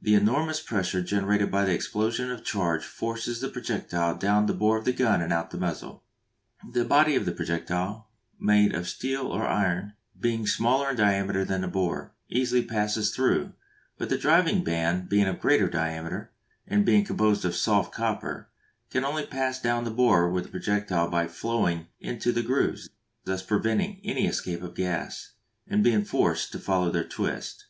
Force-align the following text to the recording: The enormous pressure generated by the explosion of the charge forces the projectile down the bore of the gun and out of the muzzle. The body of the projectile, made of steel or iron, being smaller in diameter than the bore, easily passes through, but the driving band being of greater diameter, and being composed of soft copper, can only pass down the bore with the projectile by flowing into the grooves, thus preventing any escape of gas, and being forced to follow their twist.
The 0.00 0.14
enormous 0.14 0.60
pressure 0.60 1.02
generated 1.02 1.50
by 1.50 1.64
the 1.64 1.74
explosion 1.74 2.30
of 2.30 2.38
the 2.38 2.44
charge 2.44 2.84
forces 2.84 3.40
the 3.40 3.48
projectile 3.48 4.14
down 4.16 4.46
the 4.46 4.52
bore 4.52 4.78
of 4.78 4.84
the 4.84 4.92
gun 4.92 5.20
and 5.20 5.32
out 5.32 5.46
of 5.46 5.50
the 5.50 5.58
muzzle. 5.58 6.04
The 6.72 6.84
body 6.84 7.16
of 7.16 7.24
the 7.26 7.32
projectile, 7.32 8.08
made 8.38 8.76
of 8.76 8.88
steel 8.88 9.22
or 9.26 9.44
iron, 9.44 9.94
being 10.16 10.46
smaller 10.46 10.90
in 10.90 10.96
diameter 10.96 11.44
than 11.44 11.62
the 11.62 11.66
bore, 11.66 12.14
easily 12.28 12.62
passes 12.62 13.10
through, 13.10 13.54
but 13.98 14.08
the 14.08 14.16
driving 14.16 14.62
band 14.62 15.08
being 15.08 15.26
of 15.26 15.40
greater 15.40 15.68
diameter, 15.68 16.30
and 16.64 16.86
being 16.86 17.02
composed 17.04 17.44
of 17.44 17.56
soft 17.56 17.92
copper, 17.92 18.50
can 18.88 19.04
only 19.04 19.26
pass 19.26 19.60
down 19.60 19.82
the 19.82 19.90
bore 19.90 20.30
with 20.30 20.44
the 20.44 20.50
projectile 20.50 21.10
by 21.10 21.26
flowing 21.26 21.88
into 21.98 22.30
the 22.30 22.44
grooves, 22.44 22.88
thus 23.24 23.42
preventing 23.42 24.00
any 24.04 24.28
escape 24.28 24.62
of 24.62 24.76
gas, 24.76 25.32
and 25.66 25.82
being 25.82 26.04
forced 26.04 26.52
to 26.52 26.60
follow 26.60 26.88
their 26.88 27.02
twist. 27.02 27.66